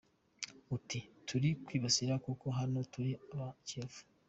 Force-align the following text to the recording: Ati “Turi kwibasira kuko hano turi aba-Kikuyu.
Ati 0.75 0.99
“Turi 1.27 1.49
kwibasira 1.65 2.13
kuko 2.25 2.45
hano 2.57 2.79
turi 2.93 3.11
aba-Kikuyu. 3.31 4.01